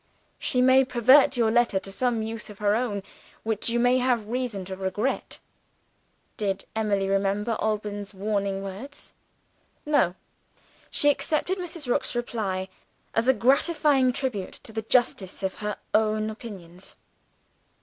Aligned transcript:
"She 0.39 0.63
may 0.63 0.83
pervert 0.83 1.37
your 1.37 1.51
letter 1.51 1.77
to 1.77 1.91
some 1.91 2.23
use 2.23 2.49
of 2.49 2.57
her 2.57 2.75
own, 2.75 3.03
which 3.43 3.69
you 3.69 3.79
may 3.79 3.99
have 3.99 4.29
reason 4.29 4.65
to 4.65 4.75
regret." 4.75 5.37
Did 6.37 6.65
Emily 6.75 7.07
remember 7.07 7.55
Alban's 7.61 8.11
warning 8.11 8.63
words? 8.63 9.13
No: 9.85 10.15
she 10.89 11.11
accepted 11.11 11.59
Mrs. 11.59 11.87
Rook's 11.87 12.15
reply 12.15 12.67
as 13.13 13.27
a 13.27 13.33
gratifying 13.35 14.11
tribute 14.11 14.53
to 14.63 14.73
the 14.73 14.81
justice 14.81 15.43
of 15.43 15.59
her 15.59 15.77
own 15.93 16.31
opinions. 16.31 16.95